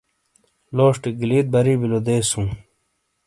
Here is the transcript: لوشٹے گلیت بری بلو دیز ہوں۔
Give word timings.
لوشٹے 0.75 1.09
گلیت 1.21 1.47
بری 1.53 1.73
بلو 1.81 1.99
دیز 2.07 2.27
ہوں۔ 2.35 2.47